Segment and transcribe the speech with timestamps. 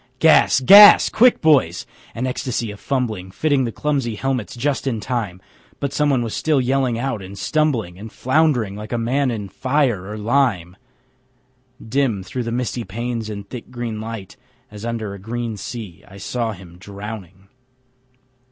[0.17, 0.61] Gas!
[0.61, 1.09] GAS!
[1.09, 1.85] Quick, boys!
[2.15, 5.39] An ecstasy of fumbling Fitting the clumsy helmets just in time,
[5.79, 10.09] But someone still was yelling out and stumbling And flound'ring like a man in fire
[10.09, 10.75] or lime.
[11.87, 14.37] Dim through the misty panes and thick green light,
[14.71, 17.49] As under a green sea, I saw him drowning.